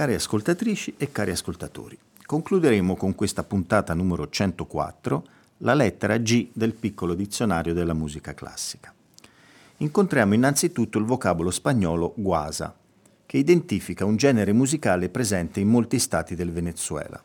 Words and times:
Care 0.00 0.14
ascoltatrici 0.14 0.94
e 0.96 1.12
cari 1.12 1.30
ascoltatori, 1.30 1.98
concluderemo 2.24 2.96
con 2.96 3.14
questa 3.14 3.44
puntata 3.44 3.92
numero 3.92 4.30
104 4.30 5.26
la 5.58 5.74
lettera 5.74 6.16
G 6.16 6.48
del 6.54 6.72
piccolo 6.72 7.12
dizionario 7.12 7.74
della 7.74 7.92
musica 7.92 8.32
classica. 8.32 8.94
Incontriamo 9.76 10.32
innanzitutto 10.32 10.96
il 10.96 11.04
vocabolo 11.04 11.50
spagnolo 11.50 12.14
guasa, 12.16 12.74
che 13.26 13.36
identifica 13.36 14.06
un 14.06 14.16
genere 14.16 14.54
musicale 14.54 15.10
presente 15.10 15.60
in 15.60 15.68
molti 15.68 15.98
stati 15.98 16.34
del 16.34 16.50
Venezuela. 16.50 17.22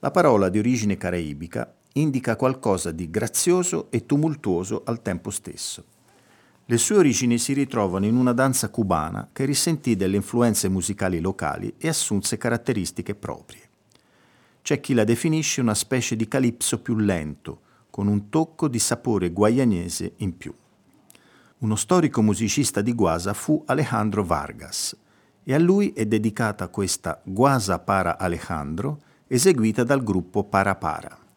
La 0.00 0.10
parola 0.10 0.50
di 0.50 0.58
origine 0.58 0.98
caraibica 0.98 1.74
indica 1.94 2.36
qualcosa 2.36 2.90
di 2.90 3.08
grazioso 3.08 3.86
e 3.88 4.04
tumultuoso 4.04 4.82
al 4.84 5.00
tempo 5.00 5.30
stesso 5.30 5.96
le 6.70 6.76
sue 6.76 6.98
origini 6.98 7.38
si 7.38 7.54
ritrovano 7.54 8.04
in 8.04 8.14
una 8.14 8.34
danza 8.34 8.68
cubana 8.68 9.30
che 9.32 9.46
risentì 9.46 9.96
delle 9.96 10.16
influenze 10.16 10.68
musicali 10.68 11.18
locali 11.18 11.72
e 11.78 11.88
assunse 11.88 12.36
caratteristiche 12.36 13.14
proprie. 13.14 13.62
C'è 14.60 14.78
chi 14.78 14.92
la 14.92 15.04
definisce 15.04 15.62
una 15.62 15.72
specie 15.72 16.14
di 16.14 16.28
calipso 16.28 16.82
più 16.82 16.96
lento, 16.96 17.62
con 17.88 18.06
un 18.06 18.28
tocco 18.28 18.68
di 18.68 18.78
sapore 18.78 19.30
guayanese 19.30 20.12
in 20.16 20.36
più. 20.36 20.54
Uno 21.60 21.74
storico 21.74 22.20
musicista 22.20 22.82
di 22.82 22.92
Guasa 22.92 23.32
fu 23.32 23.62
Alejandro 23.64 24.22
Vargas 24.22 24.94
e 25.44 25.54
a 25.54 25.58
lui 25.58 25.92
è 25.94 26.04
dedicata 26.04 26.68
questa 26.68 27.18
Guasa 27.24 27.78
para 27.78 28.18
Alejandro 28.18 29.00
eseguita 29.26 29.84
dal 29.84 30.02
gruppo 30.02 30.44
Para 30.44 30.74
Para. 30.74 31.27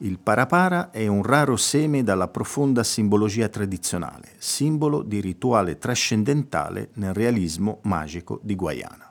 Il 0.00 0.18
parapara 0.18 0.90
è 0.90 1.06
un 1.06 1.22
raro 1.22 1.56
seme 1.56 2.02
dalla 2.02 2.28
profonda 2.28 2.84
simbologia 2.84 3.48
tradizionale, 3.48 4.34
simbolo 4.36 5.02
di 5.02 5.22
rituale 5.22 5.78
trascendentale 5.78 6.90
nel 6.94 7.14
realismo 7.14 7.78
magico 7.84 8.38
di 8.42 8.54
Guayana. 8.54 9.05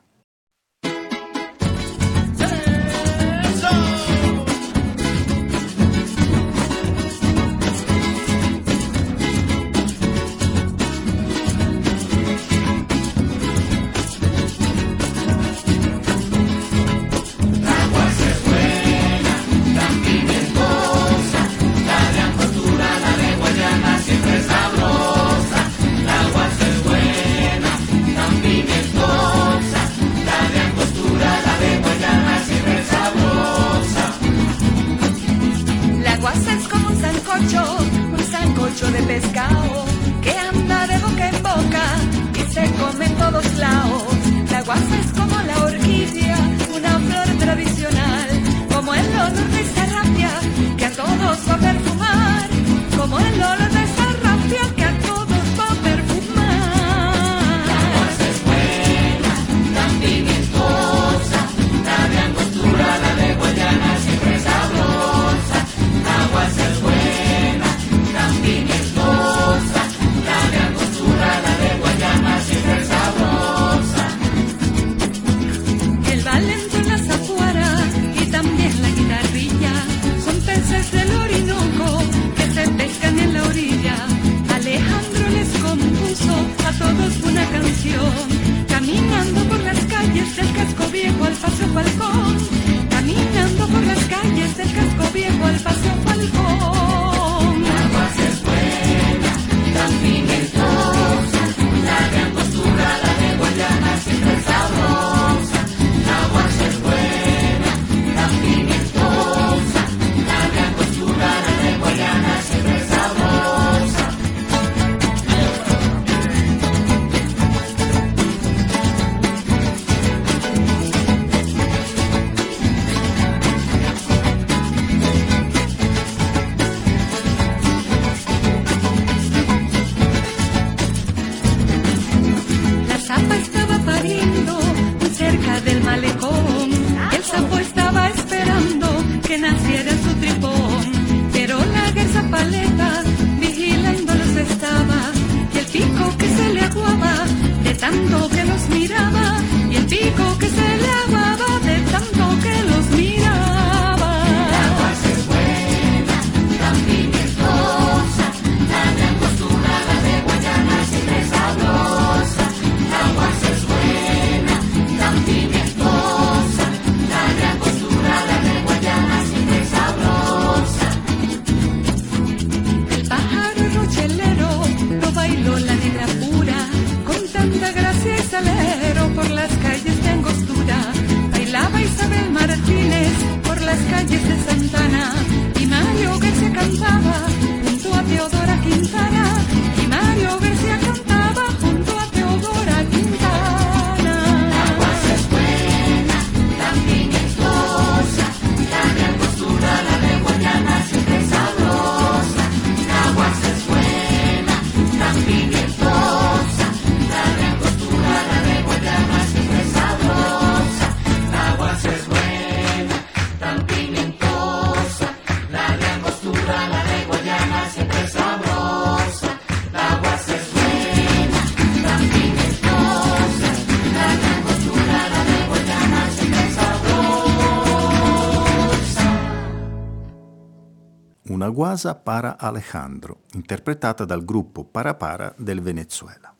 Guasa 231.56 231.96
para 231.96 232.38
Alejandro, 232.38 233.22
interpretata 233.32 234.04
dal 234.04 234.26
gruppo 234.26 234.66
Parapara 234.66 235.34
del 235.38 235.62
Venezuela. 235.62 236.36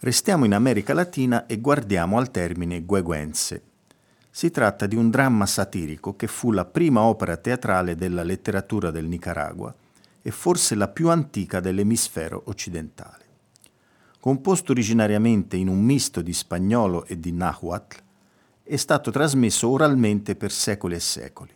Restiamo 0.00 0.44
in 0.44 0.52
America 0.52 0.92
Latina 0.92 1.46
e 1.46 1.58
guardiamo 1.60 2.18
al 2.18 2.30
termine 2.30 2.84
Gueguense. 2.84 3.62
Si 4.28 4.50
tratta 4.50 4.84
di 4.84 4.96
un 4.96 5.08
dramma 5.08 5.46
satirico 5.46 6.14
che 6.14 6.26
fu 6.26 6.52
la 6.52 6.66
prima 6.66 7.00
opera 7.04 7.38
teatrale 7.38 7.94
della 7.94 8.22
letteratura 8.22 8.90
del 8.90 9.06
Nicaragua 9.06 9.74
e 10.20 10.30
forse 10.30 10.74
la 10.74 10.88
più 10.88 11.08
antica 11.08 11.60
dell'emisfero 11.60 12.42
occidentale. 12.48 13.24
Composto 14.20 14.72
originariamente 14.72 15.56
in 15.56 15.68
un 15.68 15.80
misto 15.80 16.20
di 16.20 16.34
spagnolo 16.34 17.06
e 17.06 17.18
di 17.18 17.32
nahuatl, 17.32 18.02
è 18.62 18.76
stato 18.76 19.10
trasmesso 19.10 19.70
oralmente 19.70 20.36
per 20.36 20.52
secoli 20.52 20.96
e 20.96 21.00
secoli 21.00 21.54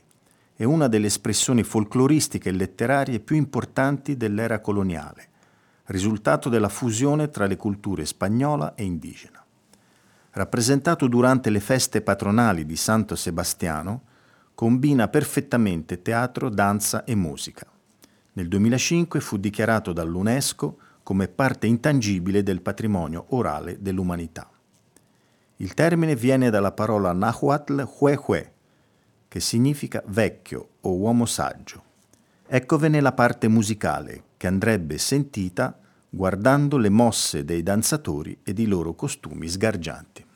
è 0.60 0.64
una 0.64 0.88
delle 0.88 1.06
espressioni 1.06 1.62
folcloristiche 1.62 2.50
e 2.50 2.52
letterarie 2.52 3.20
più 3.20 3.34
importanti 3.34 4.18
dell'era 4.18 4.60
coloniale, 4.60 5.28
risultato 5.86 6.50
della 6.50 6.68
fusione 6.68 7.30
tra 7.30 7.46
le 7.46 7.56
culture 7.56 8.04
spagnola 8.04 8.74
e 8.74 8.84
indigena. 8.84 9.42
Rappresentato 10.32 11.08
durante 11.08 11.48
le 11.48 11.60
feste 11.60 12.02
patronali 12.02 12.66
di 12.66 12.76
Santo 12.76 13.16
Sebastiano, 13.16 14.02
combina 14.54 15.08
perfettamente 15.08 16.02
teatro, 16.02 16.50
danza 16.50 17.04
e 17.04 17.14
musica. 17.14 17.66
Nel 18.34 18.46
2005 18.46 19.18
fu 19.20 19.38
dichiarato 19.38 19.94
dall'UNESCO 19.94 20.76
come 21.02 21.28
parte 21.28 21.68
intangibile 21.68 22.42
del 22.42 22.60
patrimonio 22.60 23.24
orale 23.28 23.78
dell'umanità. 23.80 24.46
Il 25.56 25.72
termine 25.72 26.14
viene 26.14 26.50
dalla 26.50 26.72
parola 26.72 27.14
nahuatl 27.14 27.88
hue 27.98 28.52
che 29.30 29.38
significa 29.38 30.02
vecchio 30.08 30.70
o 30.80 30.96
uomo 30.96 31.24
saggio. 31.24 31.84
Eccovene 32.48 33.00
la 33.00 33.12
parte 33.12 33.46
musicale 33.46 34.24
che 34.36 34.48
andrebbe 34.48 34.98
sentita 34.98 35.78
guardando 36.08 36.76
le 36.78 36.88
mosse 36.88 37.44
dei 37.44 37.62
danzatori 37.62 38.40
ed 38.42 38.58
i 38.58 38.66
loro 38.66 38.94
costumi 38.94 39.46
sgargianti. 39.46 40.26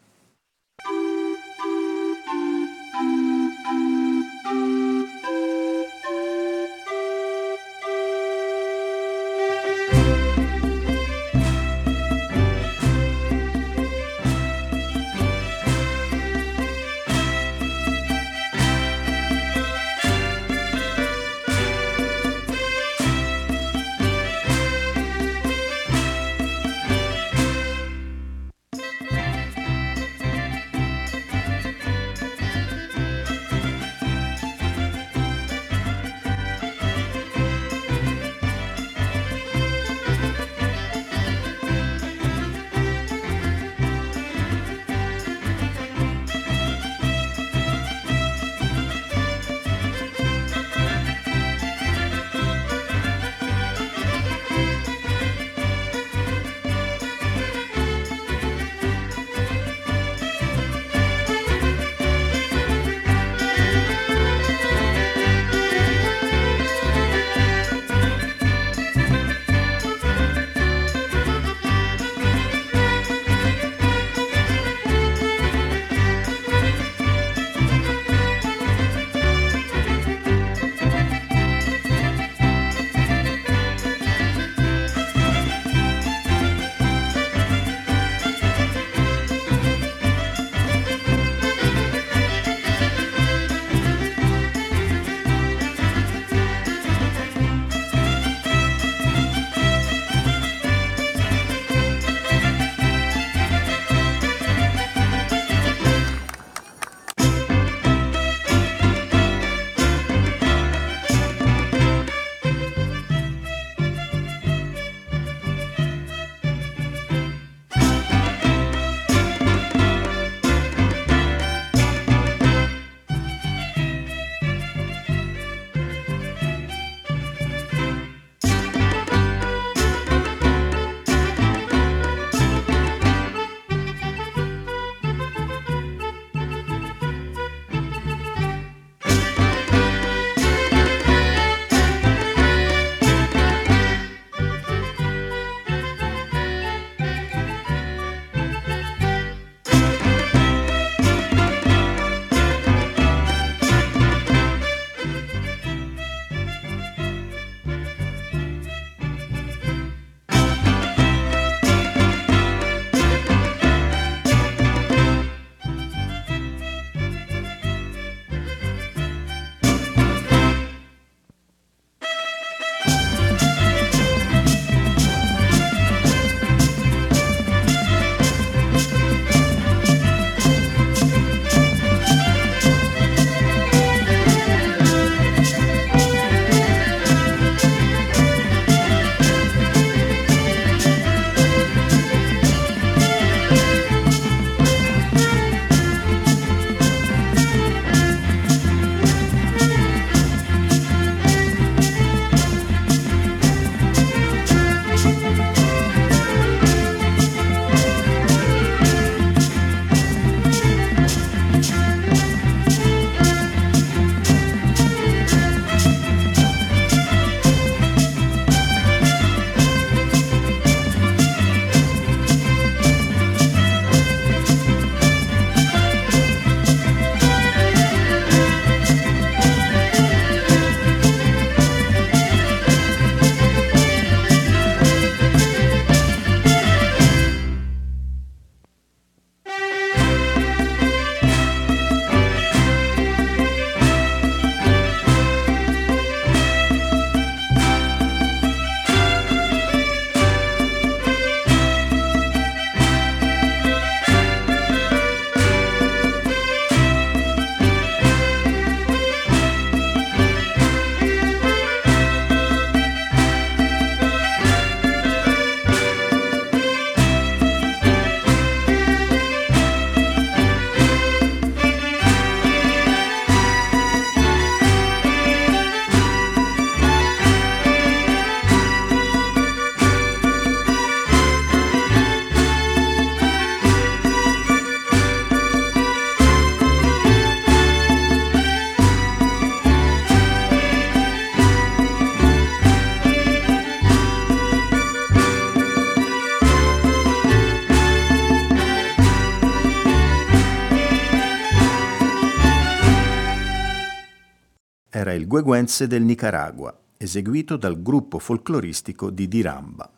Gueguense 305.35 305.89
del 305.89 306.05
Nicaragua, 306.05 306.73
eseguito 306.97 307.57
dal 307.57 307.83
gruppo 307.83 308.21
folcloristico 308.21 309.11
di 309.11 309.27
Diramba. 309.27 309.91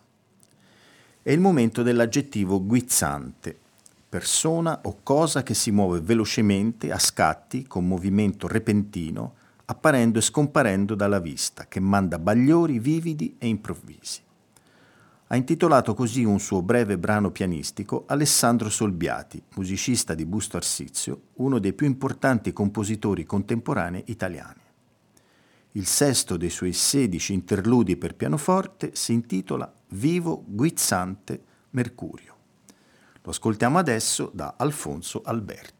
È 1.20 1.30
il 1.30 1.40
momento 1.40 1.82
dell'aggettivo 1.82 2.64
guizzante, 2.64 3.54
persona 4.08 4.80
o 4.84 5.00
cosa 5.02 5.42
che 5.42 5.52
si 5.52 5.70
muove 5.70 6.00
velocemente, 6.00 6.90
a 6.90 6.98
scatti, 6.98 7.66
con 7.66 7.86
movimento 7.86 8.48
repentino, 8.48 9.34
apparendo 9.66 10.20
e 10.20 10.22
scomparendo 10.22 10.94
dalla 10.94 11.20
vista, 11.20 11.66
che 11.68 11.80
manda 11.80 12.18
bagliori 12.18 12.78
vividi 12.78 13.36
e 13.36 13.46
improvvisi. 13.46 14.22
Ha 15.26 15.36
intitolato 15.36 15.92
così 15.92 16.24
un 16.24 16.40
suo 16.40 16.62
breve 16.62 16.96
brano 16.96 17.30
pianistico 17.30 18.04
Alessandro 18.06 18.70
Solbiati, 18.70 19.42
musicista 19.56 20.14
di 20.14 20.24
Busto 20.24 20.56
Arsizio, 20.56 21.20
uno 21.34 21.58
dei 21.58 21.74
più 21.74 21.86
importanti 21.86 22.54
compositori 22.54 23.26
contemporanei 23.26 24.04
italiani. 24.06 24.64
Il 25.76 25.84
sesto 25.84 26.38
dei 26.38 26.48
suoi 26.48 26.72
sedici 26.72 27.34
interludi 27.34 27.98
per 27.98 28.14
pianoforte 28.14 28.92
si 28.94 29.12
intitola 29.12 29.70
Vivo 29.88 30.42
guizzante 30.46 31.42
Mercurio. 31.72 32.34
Lo 33.20 33.30
ascoltiamo 33.30 33.76
adesso 33.76 34.30
da 34.32 34.54
Alfonso 34.56 35.20
Alberti. 35.22 35.75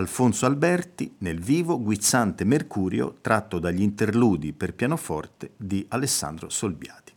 Alfonso 0.00 0.46
Alberti 0.46 1.16
nel 1.18 1.40
vivo 1.40 1.78
guizzante 1.78 2.44
Mercurio 2.44 3.18
tratto 3.20 3.58
dagli 3.58 3.82
interludi 3.82 4.54
per 4.54 4.74
pianoforte 4.74 5.50
di 5.58 5.84
Alessandro 5.90 6.48
Solbiati. 6.48 7.12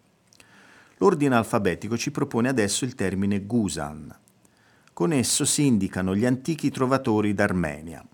L'ordine 0.98 1.36
alfabetico 1.36 1.96
ci 1.96 2.12
propone 2.12 2.50
adesso 2.50 2.84
il 2.84 2.94
termine 2.94 3.46
Gusan. 3.46 4.14
Con 4.92 5.14
esso 5.14 5.46
si 5.46 5.66
indicano 5.66 6.14
gli 6.14 6.26
antichi 6.26 6.72
trovatori 6.72 7.34
d'Armenia. 7.34 8.06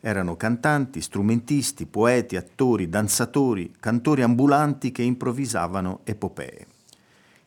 Erano 0.00 0.34
cantanti, 0.36 1.02
strumentisti, 1.02 1.84
poeti, 1.84 2.36
attori, 2.36 2.88
danzatori, 2.88 3.74
cantori 3.78 4.22
ambulanti 4.22 4.92
che 4.92 5.02
improvvisavano 5.02 6.00
epopee. 6.04 6.66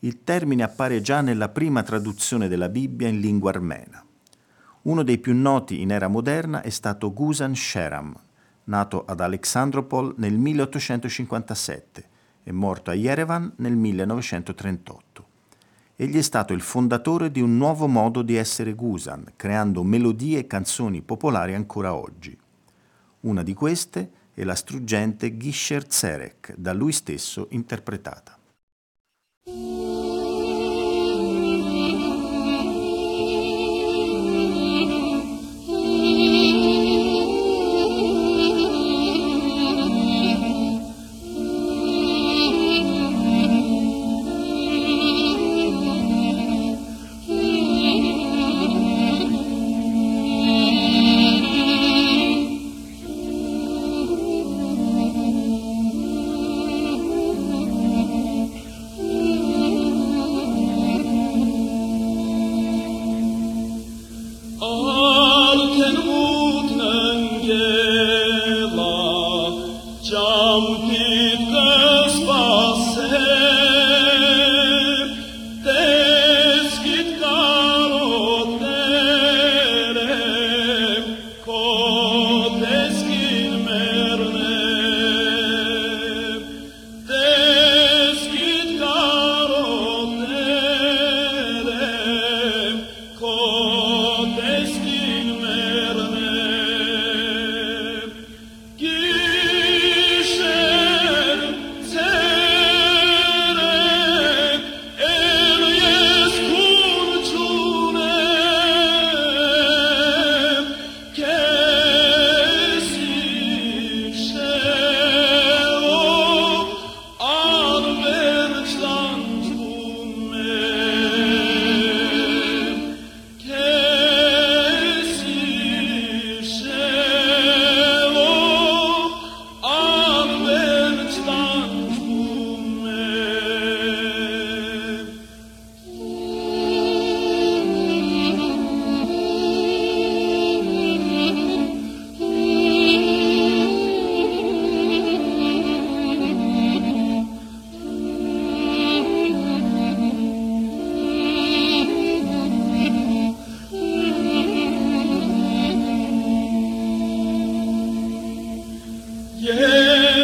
Il 0.01 0.23
termine 0.23 0.61
appare 0.61 1.01
già 1.01 1.21
nella 1.21 1.49
prima 1.49 1.81
traduzione 1.81 2.47
della 2.47 2.69
Bibbia 2.69 3.07
in 3.07 3.19
lingua 3.19 3.49
armena. 3.49 4.03
Uno 4.81 5.03
dei 5.03 5.17
più 5.17 5.35
noti 5.35 5.81
in 5.81 5.91
era 5.91 6.07
moderna 6.07 6.61
è 6.61 6.69
stato 6.69 7.11
Gusan 7.11 7.53
Sheram, 7.53 8.15
nato 8.65 9.03
ad 9.05 9.19
Alexandropol 9.19 10.13
nel 10.17 10.37
1857 10.37 12.07
e 12.43 12.51
morto 12.53 12.89
a 12.89 12.93
Yerevan 12.93 13.53
nel 13.57 13.75
1938. 13.75 15.27
Egli 15.97 16.15
è 16.15 16.21
stato 16.21 16.53
il 16.53 16.61
fondatore 16.61 17.29
di 17.29 17.41
un 17.41 17.57
nuovo 17.57 17.87
modo 17.87 18.21
di 18.21 18.35
essere 18.35 18.73
Gusan, 18.73 19.33
creando 19.35 19.83
melodie 19.83 20.39
e 20.39 20.47
canzoni 20.47 21.01
popolari 21.01 21.55
ancora 21.55 21.93
oggi. 21.93 22.37
Una 23.21 23.43
di 23.43 23.53
queste 23.53 24.11
è 24.33 24.45
la 24.45 24.55
struggente 24.55 25.35
Gisher 25.35 25.91
Zerek, 25.91 26.55
da 26.55 26.71
lui 26.71 26.93
stesso 26.93 27.47
interpretata. 27.49 28.37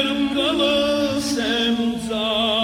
Yarım 0.06 0.34
kalasem 0.34 1.76
sana 2.10 2.55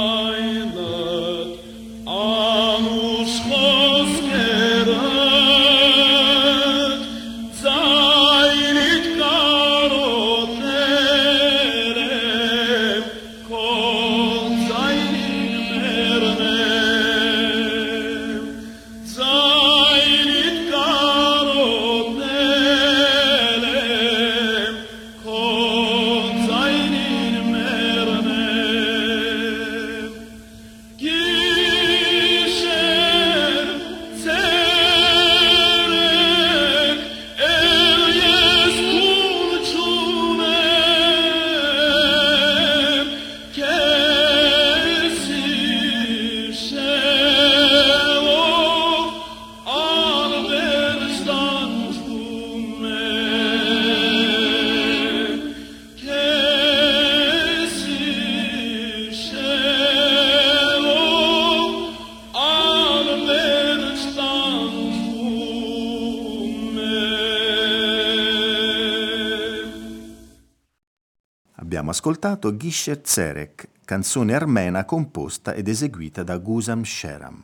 ascoltato 72.42 72.58
Gisher 72.58 73.02
Zerek, 73.04 73.68
canzone 73.86 74.34
armena 74.34 74.84
composta 74.84 75.54
ed 75.54 75.68
eseguita 75.68 76.24
da 76.24 76.38
Gusam 76.40 76.82
Sheram. 76.82 77.44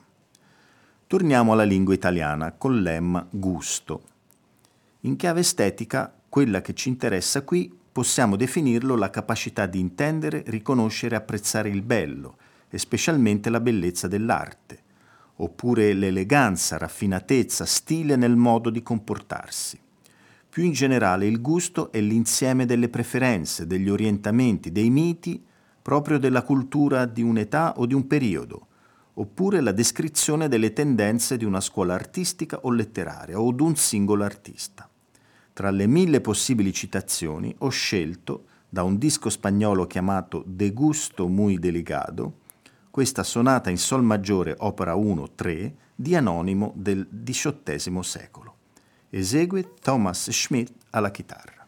Torniamo 1.06 1.52
alla 1.52 1.64
lingua 1.64 1.94
italiana 1.94 2.54
con 2.54 2.82
l'em 2.82 3.28
gusto. 3.30 4.02
In 5.02 5.16
chiave 5.16 5.42
estetica, 5.42 6.12
quella 6.28 6.62
che 6.62 6.74
ci 6.74 6.90
interessa 6.90 7.44
qui 7.44 7.72
possiamo 7.92 8.36
definirlo 8.36 8.96
la 8.96 9.12
capacità 9.12 9.68
di 9.68 9.80
intendere, 9.80 10.44
riconoscere 10.48 11.14
e 11.14 11.18
apprezzare 11.20 11.70
il 11.70 11.84
bello, 11.84 12.38
e 12.70 12.80
specialmente 12.80 13.52
la 13.52 13.60
bellezza 13.60 14.08
dell'arte, 14.08 14.80
oppure 15.36 15.94
l'eleganza, 15.94 16.78
raffinatezza, 16.78 17.66
stile 17.66 18.16
nel 18.16 18.36
modo 18.36 18.72
di 18.72 18.82
comportarsi. 18.82 19.80
Più 20.58 20.66
in 20.66 20.72
generale 20.72 21.28
il 21.28 21.40
gusto 21.40 21.92
è 21.92 22.02
l'insieme 22.02 22.66
delle 22.66 22.90
preferenze, 22.90 23.68
degli 23.68 23.90
orientamenti, 23.90 24.72
dei 24.72 24.90
miti, 24.90 25.46
proprio 25.80 26.18
della 26.18 26.42
cultura 26.42 27.06
di 27.06 27.22
un'età 27.22 27.76
o 27.78 27.86
di 27.86 27.94
un 27.94 28.08
periodo, 28.08 28.66
oppure 29.14 29.62
la 29.62 29.72
descrizione 29.72 30.48
delle 30.48 30.74
tendenze 30.74 31.38
di 31.38 31.46
una 31.46 31.62
scuola 31.62 31.94
artistica 31.94 32.58
o 32.64 32.72
letteraria 32.72 33.40
o 33.40 33.52
di 33.52 33.62
un 33.62 33.76
singolo 33.76 34.24
artista. 34.24 34.90
Tra 35.54 35.70
le 35.70 35.86
mille 35.86 36.22
possibili 36.22 36.74
citazioni 36.74 37.54
ho 37.60 37.70
scelto, 37.70 38.46
da 38.68 38.82
un 38.82 38.98
disco 38.98 39.30
spagnolo 39.30 39.86
chiamato 39.86 40.44
De 40.44 40.72
gusto 40.72 41.28
muy 41.28 41.60
delicado, 41.60 42.40
questa 42.90 43.22
sonata 43.22 43.70
in 43.70 43.78
Sol 43.78 44.02
maggiore 44.02 44.56
opera 44.58 44.96
1-3 44.96 45.72
di 45.94 46.16
Anonimo 46.16 46.74
del 46.76 47.08
XVIII 47.08 48.02
secolo. 48.02 48.57
Esegue 49.10 49.74
Thomas 49.82 50.30
Schmidt 50.32 50.74
alla 50.90 51.12
chitarra. 51.12 51.66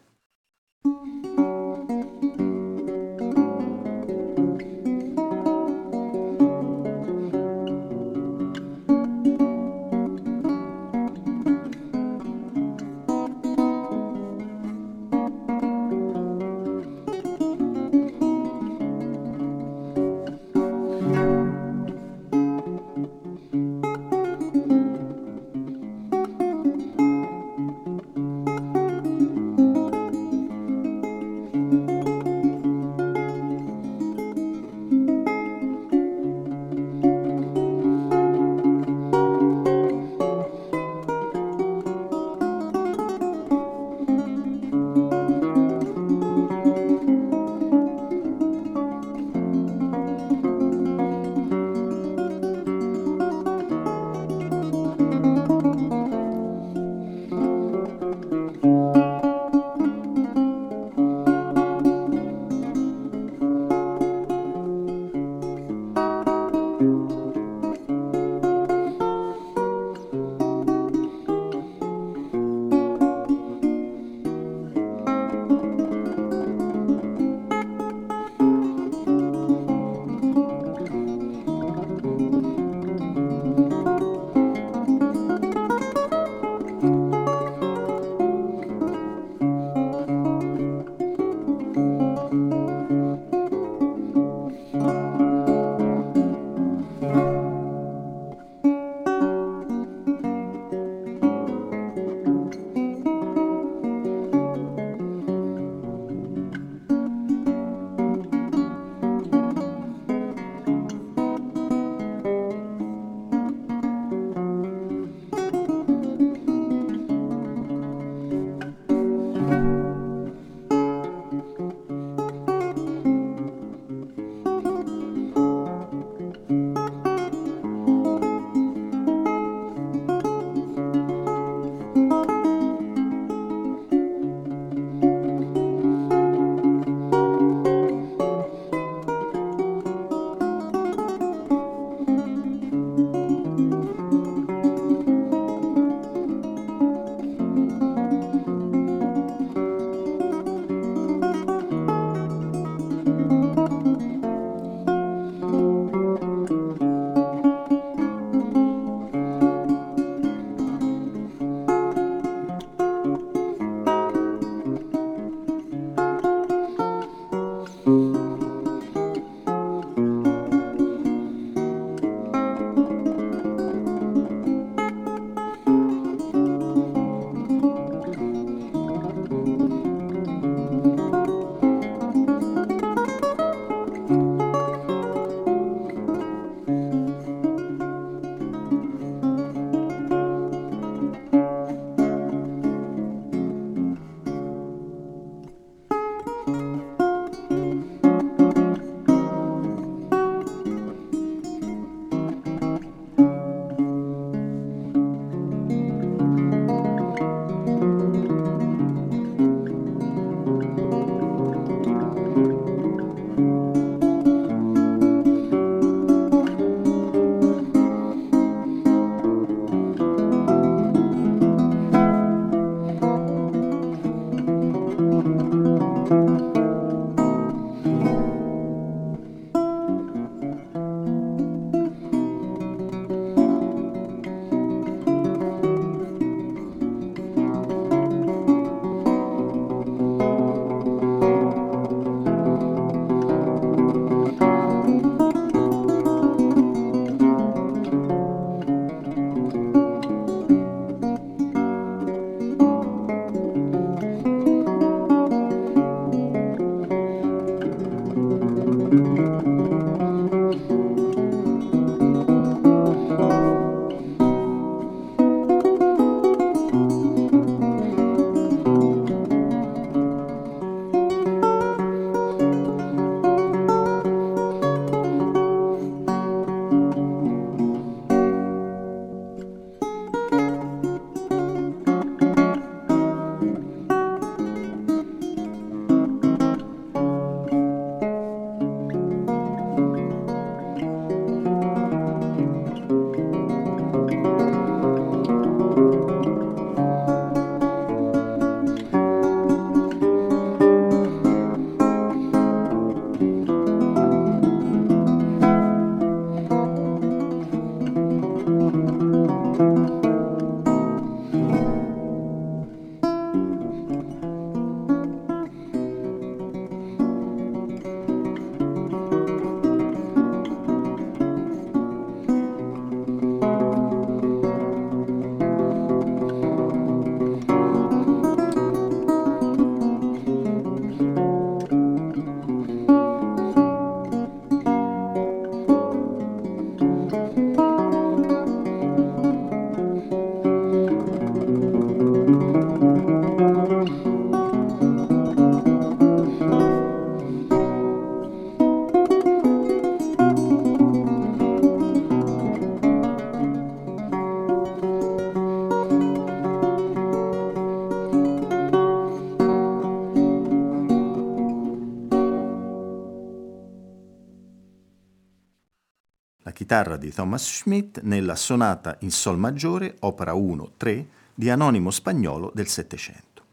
Chitarra 366.80 366.96
di 366.96 367.12
Thomas 367.12 367.44
Schmidt 367.44 368.00
nella 368.04 368.34
sonata 368.34 368.96
in 369.00 369.10
Sol 369.10 369.36
maggiore, 369.36 369.96
opera 370.00 370.32
1-3, 370.32 371.04
di 371.34 371.50
Anonimo 371.50 371.90
Spagnolo 371.90 372.50
del 372.54 372.68
Settecento. 372.68 373.44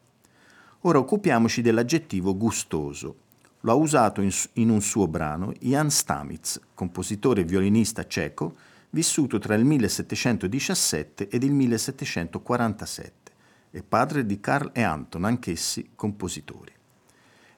Ora 0.82 1.00
occupiamoci 1.00 1.62
dell'aggettivo 1.62 2.38
gustoso. 2.38 3.16
Lo 3.62 3.72
ha 3.72 3.76
usato 3.76 4.22
in, 4.22 4.32
in 4.54 4.70
un 4.70 4.80
suo 4.80 5.10
brano 5.10 5.52
Jan 5.60 5.90
Stamitz, 5.90 6.62
compositore 6.74 7.42
e 7.42 7.44
violinista 7.44 8.08
ceco, 8.08 8.56
vissuto 8.92 9.40
tra 9.40 9.56
il 9.56 9.66
1717 9.66 11.28
ed 11.28 11.44
il 11.44 11.52
1747 11.52 13.32
e 13.72 13.84
padre 13.84 14.26
di 14.26 14.40
Carl 14.40 14.70
e 14.74 14.84
Anton, 14.84 15.26
anch'essi 15.26 15.90
compositori. 15.96 16.77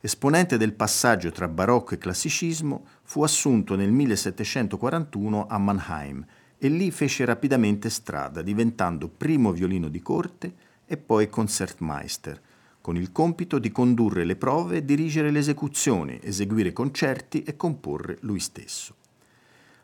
Esponente 0.02 0.56
del 0.56 0.72
passaggio 0.72 1.30
tra 1.30 1.50
barocco 1.50 1.94
e 1.94 1.98
classicismo, 1.98 2.86
fu 3.04 3.22
assunto 3.22 3.76
nel 3.76 3.92
1741 3.92 5.48
a 5.48 5.58
Mannheim 5.58 6.26
e 6.58 6.70
lì 6.70 6.90
fece 6.90 7.26
rapidamente 7.26 7.90
strada, 7.90 8.42
diventando 8.42 9.10
primo 9.10 9.52
violino 9.52 9.90
di 9.90 10.02
corte 10.02 10.54
e 10.86 10.96
poi 10.96 11.28
concertmeister, 11.28 12.42
con 12.80 12.96
il 12.96 13.12
compito 13.12 13.60
di 13.60 13.74
condurre 13.74 14.24
le 14.24 14.38
prove 14.38 14.78
e 14.78 14.86
dirigere 14.86 15.32
le 15.32 15.40
esecuzioni, 15.40 16.18
eseguire 16.24 16.72
concerti 16.72 17.44
e 17.44 17.58
comporre 17.58 18.20
lui 18.22 18.40
stesso. 18.40 18.96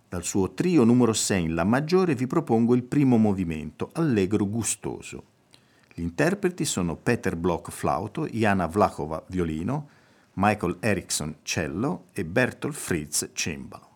Dal 0.08 0.24
suo 0.24 0.54
trio 0.54 0.86
numero 0.86 1.12
6 1.12 1.44
in 1.44 1.56
La 1.56 1.66
maggiore 1.66 2.16
vi 2.16 2.26
propongo 2.26 2.74
il 2.74 2.84
primo 2.84 3.18
movimento, 3.18 3.90
allegro 3.92 4.48
gustoso. 4.48 5.24
Gli 5.94 6.02
interpreti 6.02 6.64
sono 6.64 6.96
Peter 6.96 7.36
Bloch 7.36 7.70
flauto, 7.70 8.28
Jana 8.28 8.66
Vlachova 8.68 9.22
violino, 9.28 9.90
Michael 10.38 10.78
Erickson 10.82 11.38
cello 11.44 12.08
e 12.14 12.26
Bertolt 12.26 12.76
Fritz 12.76 13.30
cembalo. 13.34 13.95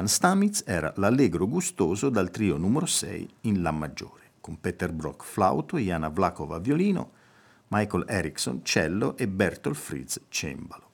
Jan 0.00 0.08
Stamitz 0.08 0.62
era 0.64 0.90
l'Allegro 0.96 1.46
gustoso 1.46 2.08
dal 2.08 2.30
trio 2.30 2.56
numero 2.56 2.86
6 2.86 3.28
in 3.42 3.60
La 3.60 3.70
maggiore, 3.70 4.30
con 4.40 4.58
Peter 4.58 4.90
Brock 4.94 5.22
flauto, 5.22 5.76
Jana 5.76 6.08
Vlakova 6.08 6.58
violino, 6.58 7.10
Michael 7.68 8.06
Eriksson 8.08 8.60
cello 8.64 9.14
e 9.18 9.28
Bertolt 9.28 9.76
Fritz 9.76 10.18
cembalo. 10.30 10.88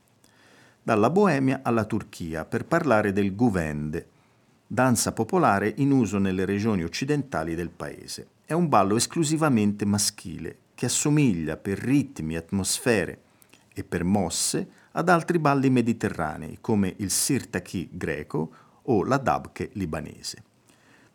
Dalla 0.83 1.09
Boemia 1.11 1.61
alla 1.63 1.85
Turchia 1.85 2.45
per 2.47 2.65
parlare 2.65 3.13
del 3.13 3.37
Guvende, 3.37 4.09
danza 4.67 5.13
popolare 5.13 5.73
in 5.77 5.93
uso 5.93 6.19
nelle 6.19 6.45
regioni 6.45 6.83
occidentali 6.83 7.55
del 7.55 7.71
paese. 7.71 8.27
È 8.45 8.55
un 8.55 8.69
ballo 8.69 8.97
esclusivamente 8.97 9.85
maschile 9.85 10.59
che 10.75 10.87
assomiglia 10.87 11.57
per 11.57 11.79
ritmi, 11.79 12.35
atmosfere 12.35 13.21
e 13.73 13.85
per 13.85 14.03
mosse 14.03 14.69
ad 14.91 15.09
altri 15.09 15.39
balli 15.39 15.71
mediterranei 15.71 16.59
come 16.61 16.93
il 16.97 17.11
sirtaki 17.11 17.91
greco 17.93 18.65
o 18.87 19.05
la 19.05 19.19
dabke 19.19 19.71
libanese. 19.75 20.43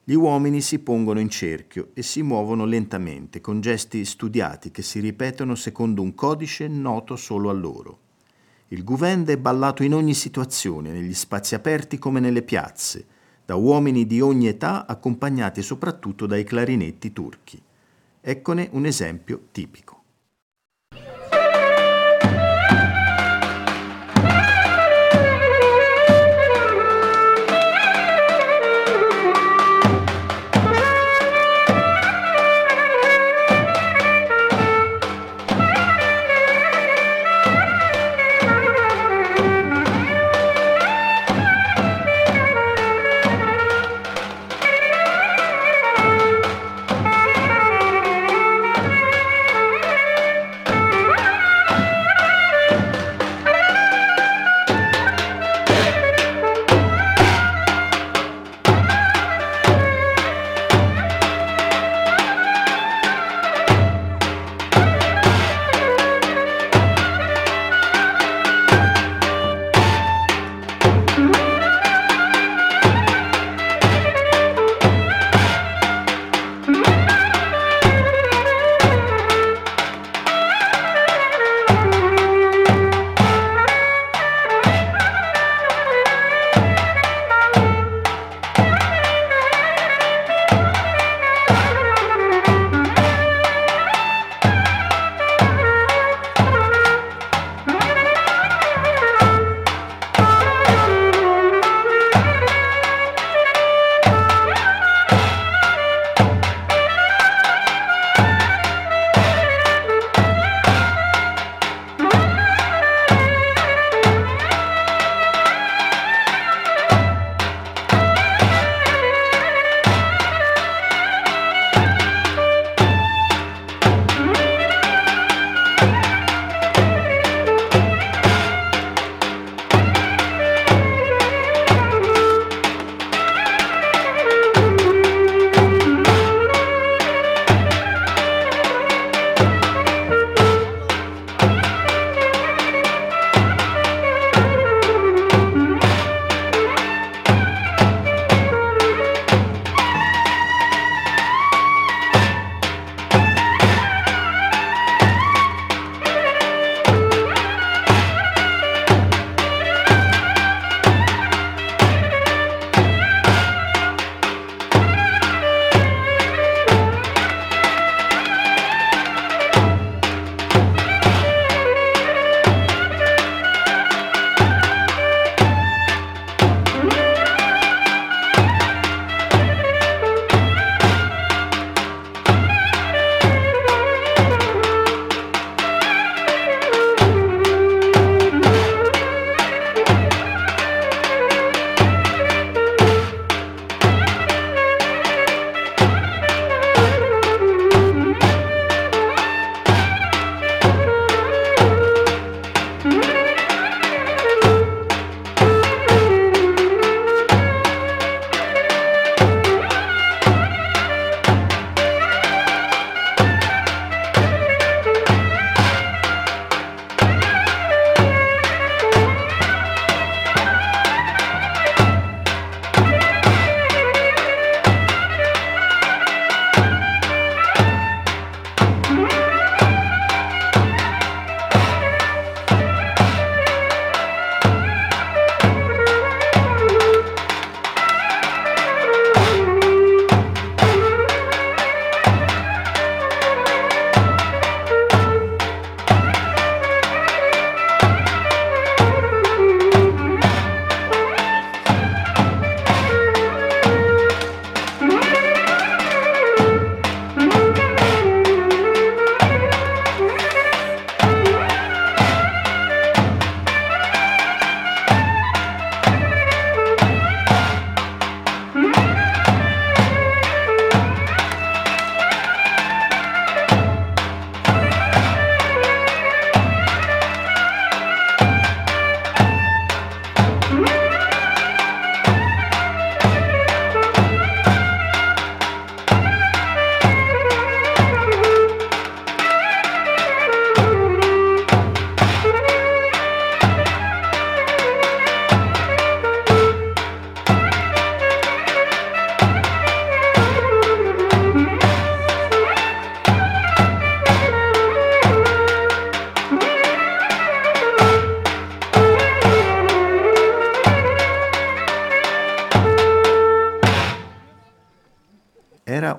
Gli 0.03 0.13
uomini 0.13 0.61
si 0.61 0.80
pongono 0.80 1.19
in 1.19 1.30
cerchio 1.30 1.89
e 1.93 2.01
si 2.01 2.24
muovono 2.24 2.65
lentamente 2.65 3.39
con 3.39 3.61
gesti 3.61 4.03
studiati 4.03 4.72
che 4.72 4.82
si 4.82 4.99
ripetono 4.99 5.55
secondo 5.55 6.01
un 6.01 6.15
codice 6.15 6.67
noto 6.67 7.15
solo 7.15 7.49
a 7.49 7.53
loro. 7.53 7.99
Il 8.69 8.84
guvende 8.84 9.34
è 9.34 9.38
ballato 9.38 9.84
in 9.84 9.93
ogni 9.93 10.13
situazione, 10.13 10.91
negli 10.91 11.13
spazi 11.13 11.55
aperti 11.55 11.99
come 11.99 12.19
nelle 12.19 12.41
piazze, 12.41 13.05
da 13.45 13.55
uomini 13.55 14.07
di 14.07 14.22
ogni 14.22 14.47
età 14.47 14.88
accompagnati 14.88 15.61
soprattutto 15.61 16.26
dai 16.26 16.43
clarinetti 16.43 17.11
turchi. 17.13 17.61
Eccone 18.22 18.69
un 18.72 18.86
esempio 18.86 19.47
tipico. 19.51 20.00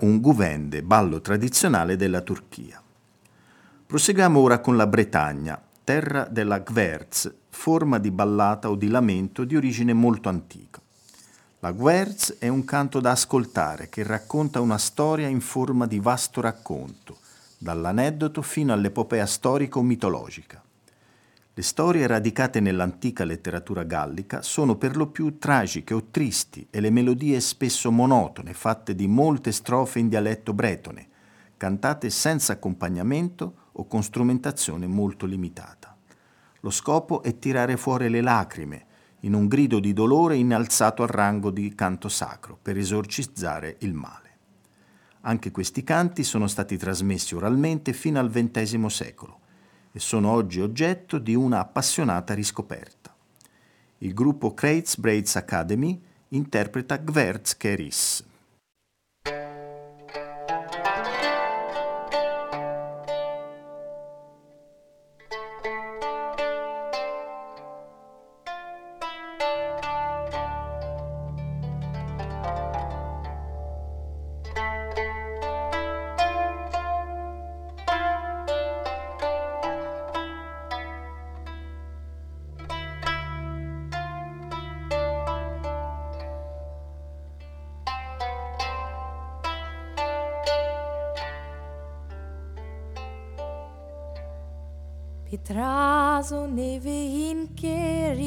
Un 0.03 0.21
guvende, 0.21 0.83
ballo 0.83 1.21
tradizionale 1.21 1.97
della 1.97 2.23
Turchia. 2.23 2.83
Proseguiamo 3.87 4.41
ora 4.41 4.59
con 4.59 4.77
la 4.77 4.87
Bretagna, 4.89 5.61
terra 5.85 6.27
della 6.29 6.59
Gwerz, 6.59 7.33
forma 7.49 7.99
di 7.99 8.11
ballata 8.11 8.69
o 8.69 8.75
di 8.75 8.89
lamento 8.89 9.45
di 9.45 9.55
origine 9.55 9.93
molto 9.93 10.29
antica. 10.29 10.81
La 11.61 11.71
Gwerz 11.71 12.39
è 12.39 12.49
un 12.49 12.65
canto 12.65 12.99
da 12.99 13.13
ascoltare 13.13 13.89
che 13.89 14.03
racconta 14.03 14.61
una 14.61 14.79
storia 14.79 15.29
in 15.29 15.41
forma 15.41 15.87
di 15.87 16.01
vasto 16.01 16.41
racconto, 16.41 17.19
dall'aneddoto 17.59 18.43
fino 18.43 18.73
all'epopea 18.73 19.25
storico-mitologica. 19.25 20.62
Le 21.55 21.63
storie 21.63 22.07
radicate 22.07 22.61
nell'antica 22.61 23.25
letteratura 23.25 23.83
gallica 23.83 24.41
sono 24.41 24.77
per 24.77 24.97
lo 24.97 25.09
più 25.09 25.37
tragiche 25.37 25.93
o 25.93 26.05
tristi 26.11 26.67
e 26.71 26.81
le 26.81 26.89
melodie 26.89 27.39
spesso 27.41 27.93
monotone, 27.93 28.55
fatte 28.55 28.95
di 28.95 29.07
molte 29.07 29.53
strofe 29.53 29.99
in 29.99 30.09
dialetto 30.09 30.55
bretone, 30.55 31.09
cantate 31.59 32.09
senza 32.09 32.55
accompagnamento 32.55 33.69
o 33.73 33.87
con 33.87 34.03
strumentazione 34.03 34.87
molto 34.87 35.27
limitata. 35.27 35.95
Lo 36.61 36.71
scopo 36.71 37.23
è 37.23 37.39
tirare 37.39 37.77
fuori 37.77 38.09
le 38.09 38.23
lacrime, 38.23 38.87
in 39.21 39.35
un 39.35 39.47
grido 39.47 39.79
di 39.79 39.93
dolore 39.93 40.37
innalzato 40.37 41.03
al 41.03 41.11
rango 41.11 41.51
di 41.51 41.75
canto 41.75 42.09
sacro 42.09 42.59
per 42.63 42.79
esorcizzare 42.79 43.77
il 43.81 43.93
male. 43.93 44.31
Anche 45.21 45.51
questi 45.51 45.85
canti 45.85 46.25
sono 46.25 46.47
stati 46.47 46.79
trasmessi 46.79 47.35
oralmente 47.35 47.93
fino 47.93 48.19
al 48.19 48.31
XX 48.31 48.87
secolo 48.87 49.41
e 49.93 50.01
sono 50.01 50.31
oggi 50.31 50.61
oggetto 50.61 51.19
di 51.19 51.35
una 51.35 51.61
appassionata 51.61 52.35
riscoperta. 52.35 53.15
Il 53.99 54.15
gruppo 54.15 54.55
Kreitz 54.55 54.97
Braids 54.97 55.37
Academy 55.37 56.01
interpreta 56.29 56.97
Gwerz 56.97 57.57
Keris. 57.57 58.25
son 96.33 96.57
evin 96.57 97.47
keris. 97.61 98.23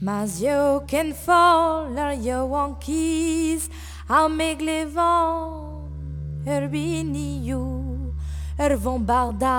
Mas 0.00 0.42
yo 0.42 0.82
ken 0.90 1.12
fall 1.14 1.98
ar 1.98 2.12
yo 2.28 2.38
an 2.62 2.72
kiz 2.80 3.62
Ar 4.08 4.28
meglevan 4.38 5.86
ur 6.54 6.62
biniou 6.72 8.14
Ur 8.64 8.72
vombarda 8.84 9.58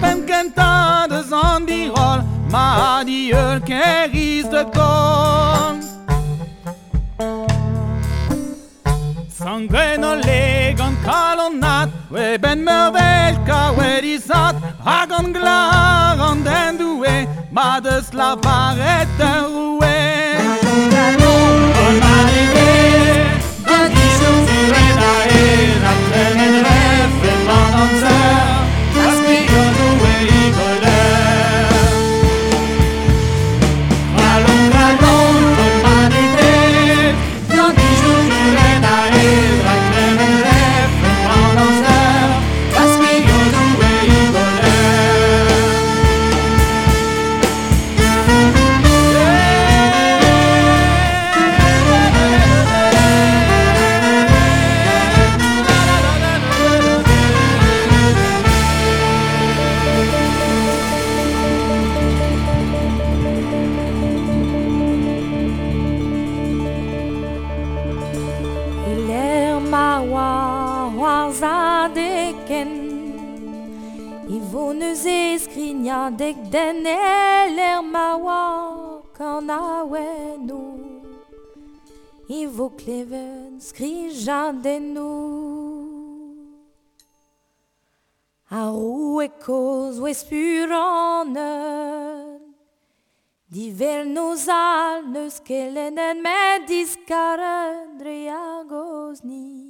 pem 0.00 0.26
kentad 0.26 1.12
eus 1.12 1.32
an 1.32 1.66
dirol 1.66 2.20
Ma 2.52 3.02
di 3.04 3.30
eul 3.32 3.60
keriz 3.70 4.46
de 4.54 4.64
kon 4.76 5.80
Sangren 9.38 10.04
o 10.04 10.14
legan 10.26 10.94
kalonat 11.06 11.88
We 12.10 12.38
ben 12.38 12.64
mervel 12.64 13.34
ka 13.46 13.72
we 13.76 13.84
werizat 13.84 14.54
Hag 14.84 15.12
an 15.12 15.32
glar 15.32 16.18
an 16.30 16.44
den 16.44 16.78
doue 16.78 17.16
Ma 17.50 17.80
deus 17.80 18.12
la 18.12 18.34
varet 18.34 19.08
roue 19.52 19.89
spuranen. 90.20 91.80
Die 93.50 93.72
nos 94.04 94.48
all 94.48 95.02
nu 95.10 95.30
skelenen 95.30 96.22
med 96.22 96.68
diskaren 96.68 97.98
dreagos 97.98 99.22
ni. 99.22 99.66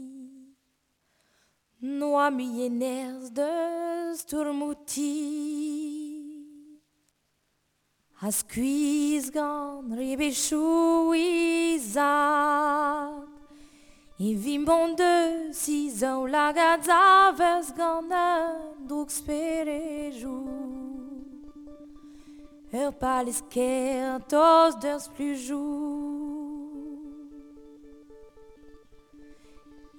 Noa 1.81 2.31
mieners 2.31 3.31
de 3.31 4.13
sturmuti. 4.17 5.17
Has 8.21 8.43
quiz 8.43 9.31
gan. 9.31 9.71
Invimon 14.21 14.99
deus 14.99 15.69
izan 15.69 16.29
lagad 16.29 16.85
zavez 16.85 17.73
gant 17.73 18.13
an 18.13 18.85
droug 18.89 19.09
sperejou. 19.09 20.45
Ur 22.81 22.93
paliz 23.01 23.41
ker 23.49 24.21
toz 24.29 24.77
deus 24.83 25.09
plujou. 25.17 26.21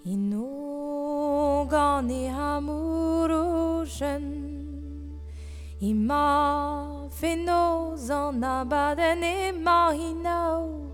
Ino 0.05 1.65
gant 1.71 2.11
e 2.11 2.27
amour 2.29 3.31
o 3.31 3.85
jen, 3.85 4.27
Ima 5.81 7.09
fenoz 7.09 8.11
an 8.11 8.43
abaden 8.43 9.23
e 9.23 9.51
ma 9.51 9.89
hinaou 9.97 10.93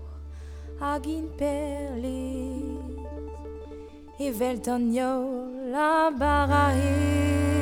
hag 0.80 1.06
in 1.06 1.28
perlet. 1.36 2.67
I 4.18 4.30
veltonio 4.30 5.46
la 5.70 6.10
barahe. 6.10 7.57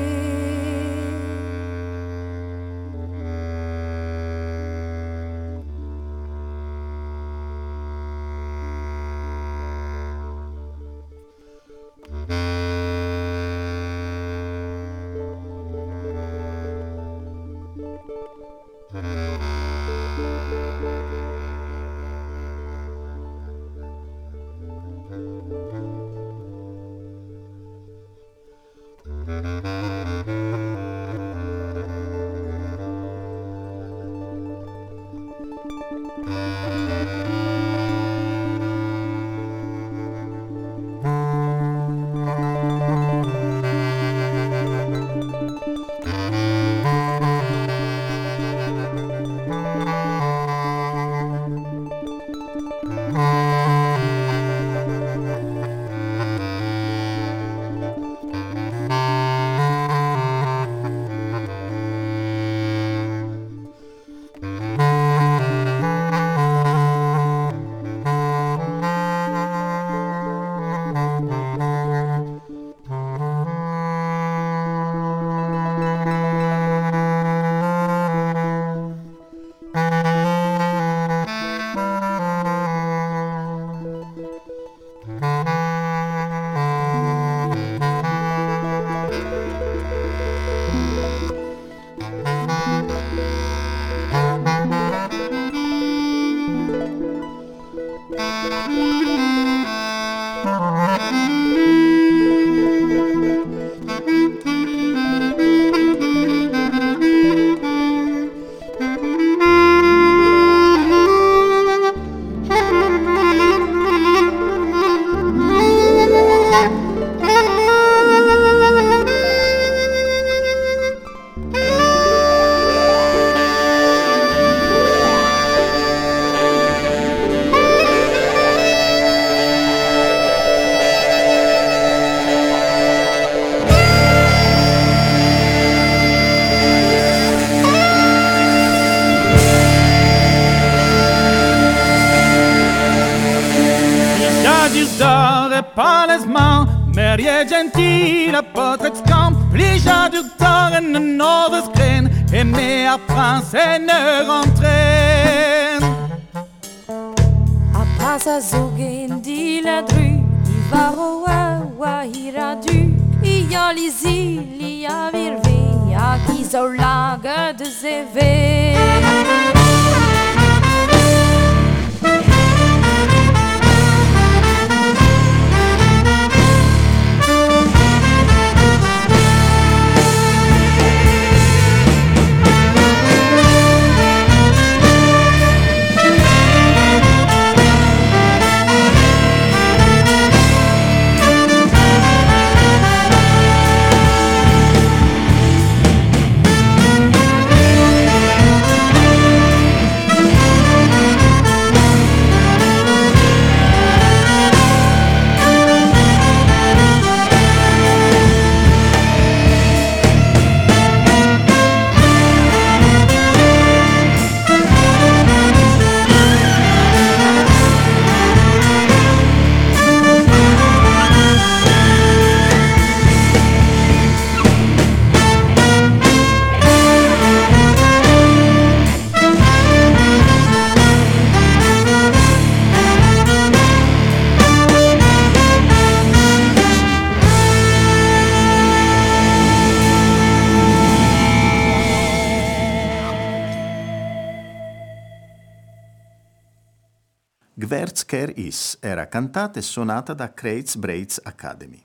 Gwerzker 248.27 248.33
Is 248.35 248.77
era 248.81 249.07
cantata 249.07 249.59
e 249.59 249.61
suonata 249.61 250.13
da 250.13 250.33
Kreitz 250.33 250.75
Breitz 250.75 251.19
Academy. 251.23 251.81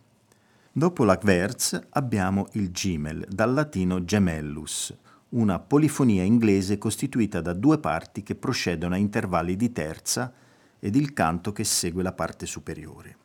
Dopo 0.73 1.05
la 1.05 1.17
Gwerz 1.17 1.79
abbiamo 1.91 2.49
il 2.53 2.71
Gimel, 2.71 3.27
dal 3.29 3.53
latino 3.53 4.05
gemellus, 4.05 4.95
una 5.31 5.59
polifonia 5.59 6.23
inglese 6.23 6.79
costituita 6.79 7.41
da 7.41 7.53
due 7.53 7.79
parti 7.79 8.23
che 8.23 8.35
procedono 8.35 8.95
a 8.95 8.99
intervalli 8.99 9.57
di 9.57 9.71
terza 9.73 10.33
ed 10.79 10.97
il 10.97 11.13
canto 11.13 11.53
che 11.53 11.65
segue 11.65 12.03
la 12.03 12.13
parte 12.13 12.47
superiore. 12.47 13.17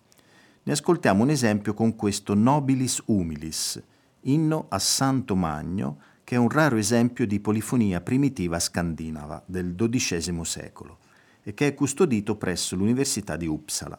Ne 0.63 0.73
ascoltiamo 0.73 1.23
un 1.23 1.29
esempio 1.29 1.73
con 1.73 1.95
questo 1.95 2.33
Nobilis 2.33 3.01
Humilis, 3.05 3.81
inno 4.21 4.65
a 4.69 4.79
Santo 4.79 5.35
Magno, 5.35 6.01
che 6.23 6.35
è 6.35 6.37
un 6.37 6.49
raro 6.49 6.75
esempio 6.75 7.25
di 7.25 7.39
polifonia 7.39 8.01
primitiva 8.01 8.59
scandinava 8.59 9.41
del 9.45 9.73
XII 9.75 10.43
secolo 10.43 11.05
e 11.47 11.53
che 11.53 11.67
è 11.67 11.73
custodito 11.73 12.35
presso 12.35 12.75
l'Università 12.75 13.37
di 13.37 13.47
Uppsala. 13.47 13.97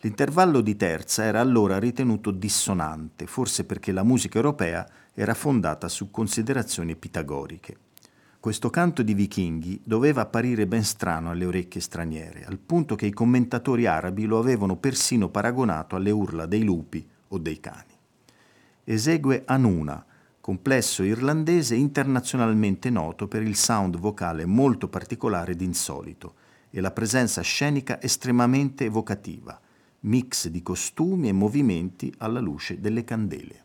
L'intervallo 0.00 0.60
di 0.60 0.74
terza 0.74 1.22
era 1.22 1.38
allora 1.38 1.78
ritenuto 1.78 2.32
dissonante, 2.32 3.28
forse 3.28 3.62
perché 3.62 3.92
la 3.92 4.02
musica 4.02 4.38
europea 4.38 4.84
era 5.14 5.32
fondata 5.34 5.86
su 5.86 6.10
considerazioni 6.10 6.96
pitagoriche. 6.96 7.76
Questo 8.40 8.68
canto 8.68 9.02
di 9.02 9.14
vichinghi 9.14 9.80
doveva 9.84 10.22
apparire 10.22 10.66
ben 10.66 10.82
strano 10.82 11.30
alle 11.30 11.44
orecchie 11.44 11.80
straniere, 11.80 12.44
al 12.44 12.58
punto 12.58 12.96
che 12.96 13.06
i 13.06 13.12
commentatori 13.12 13.86
arabi 13.86 14.24
lo 14.24 14.40
avevano 14.40 14.74
persino 14.74 15.28
paragonato 15.28 15.94
alle 15.94 16.10
urla 16.10 16.46
dei 16.46 16.64
lupi 16.64 17.08
o 17.28 17.38
dei 17.38 17.60
cani. 17.60 17.94
Esegue 18.82 19.44
Anuna, 19.46 20.04
complesso 20.40 21.04
irlandese 21.04 21.76
internazionalmente 21.76 22.90
noto 22.90 23.28
per 23.28 23.42
il 23.42 23.54
sound 23.54 23.98
vocale 23.98 24.46
molto 24.46 24.88
particolare 24.88 25.52
ed 25.52 25.60
insolito 25.60 26.42
e 26.76 26.82
la 26.82 26.90
presenza 26.90 27.40
scenica 27.40 28.02
estremamente 28.02 28.84
evocativa, 28.84 29.58
mix 30.00 30.48
di 30.48 30.62
costumi 30.62 31.28
e 31.30 31.32
movimenti 31.32 32.12
alla 32.18 32.38
luce 32.38 32.80
delle 32.80 33.02
candele. 33.02 33.64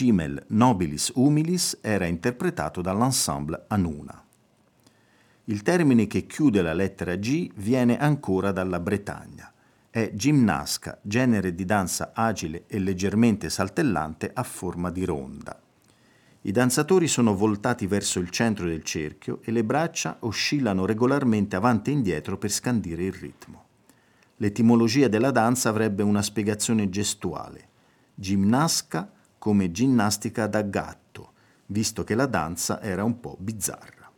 Gimel 0.00 0.42
Nobilis 0.46 1.12
Humilis 1.14 1.76
era 1.82 2.06
interpretato 2.06 2.80
dall'ensemble 2.80 3.64
Anuna. 3.68 4.24
Il 5.44 5.60
termine 5.60 6.06
che 6.06 6.24
chiude 6.24 6.62
la 6.62 6.72
lettera 6.72 7.16
G 7.16 7.50
viene 7.56 7.98
ancora 7.98 8.50
dalla 8.50 8.80
Bretagna. 8.80 9.52
È 9.90 10.10
gimnasca, 10.14 10.98
genere 11.02 11.54
di 11.54 11.66
danza 11.66 12.12
agile 12.14 12.64
e 12.66 12.78
leggermente 12.78 13.50
saltellante 13.50 14.30
a 14.32 14.42
forma 14.42 14.90
di 14.90 15.04
ronda. 15.04 15.60
I 16.40 16.50
danzatori 16.50 17.06
sono 17.06 17.36
voltati 17.36 17.86
verso 17.86 18.20
il 18.20 18.30
centro 18.30 18.64
del 18.64 18.82
cerchio 18.82 19.40
e 19.42 19.52
le 19.52 19.64
braccia 19.64 20.16
oscillano 20.20 20.86
regolarmente 20.86 21.56
avanti 21.56 21.90
e 21.90 21.92
indietro 21.92 22.38
per 22.38 22.50
scandire 22.50 23.04
il 23.04 23.12
ritmo. 23.12 23.66
L'etimologia 24.36 25.08
della 25.08 25.30
danza 25.30 25.68
avrebbe 25.68 26.02
una 26.02 26.22
spiegazione 26.22 26.88
gestuale. 26.88 27.68
Gimnasca 28.14 29.12
come 29.40 29.70
ginnastica 29.70 30.46
da 30.46 30.60
gatto, 30.60 31.32
visto 31.68 32.04
che 32.04 32.14
la 32.14 32.26
danza 32.26 32.82
era 32.82 33.04
un 33.04 33.20
po' 33.20 33.38
bizzarra. 33.40 34.12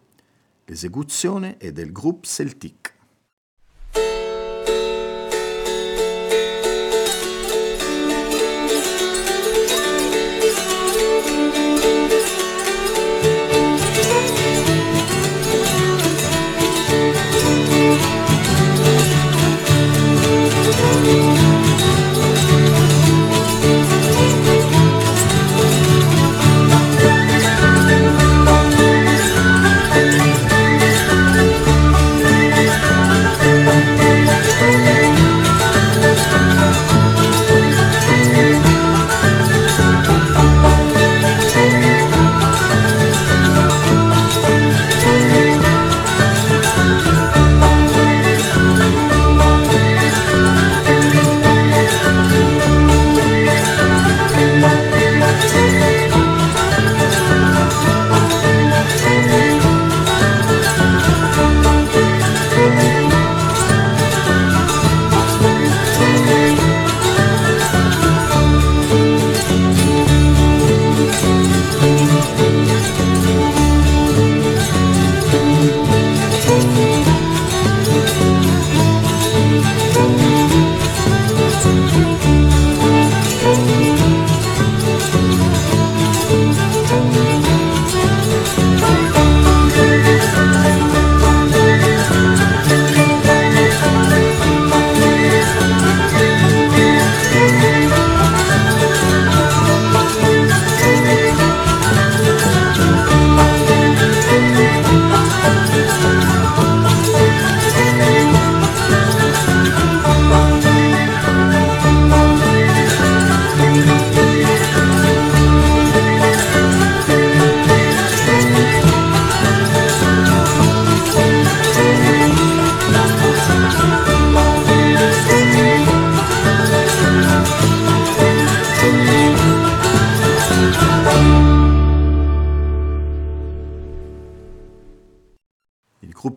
L'esecuzione 0.64 1.58
è 1.58 1.70
del 1.70 1.92
Groupe 1.92 2.26
Celtic. 2.26 2.91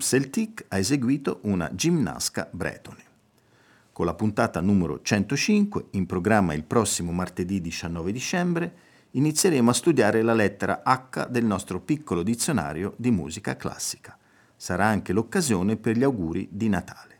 Celtic 0.08 0.66
ha 0.68 0.78
eseguito 0.78 1.40
una 1.46 1.74
Gimnasca 1.74 2.48
Bretone. 2.52 3.04
Con 3.92 4.06
la 4.06 4.14
puntata 4.14 4.62
numero 4.62 5.02
105, 5.02 5.88
in 5.92 6.06
programma 6.06 6.54
il 6.54 6.64
prossimo 6.64 7.12
martedì 7.12 7.60
19 7.60 8.12
dicembre, 8.12 8.76
inizieremo 9.10 9.72
a 9.72 9.74
studiare 9.74 10.22
la 10.22 10.36
lettera 10.36 10.84
H 10.84 11.26
del 11.28 11.44
nostro 11.44 11.80
piccolo 11.80 12.22
dizionario 12.22 12.94
di 12.98 13.10
musica 13.10 13.56
classica. 13.56 14.16
Sarà 14.56 14.86
anche 14.86 15.12
l'occasione 15.12 15.76
per 15.76 15.98
gli 15.98 16.04
auguri 16.04 16.50
di 16.52 16.70
Natale. 16.70 17.20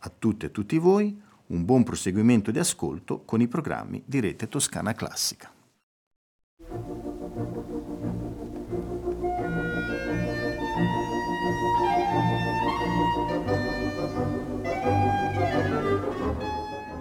A 0.00 0.12
tutte 0.16 0.46
e 0.46 0.50
tutti 0.50 0.76
voi 0.76 1.18
un 1.46 1.64
buon 1.64 1.82
proseguimento 1.82 2.50
di 2.50 2.58
ascolto 2.58 3.22
con 3.24 3.40
i 3.40 3.48
programmi 3.48 4.02
di 4.04 4.20
Rete 4.20 4.48
Toscana 4.48 4.92
Classica. 4.92 5.50